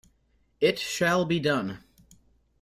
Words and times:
It 0.59 0.79
shall 0.79 1.25
be 1.25 1.39
done! 1.39 1.83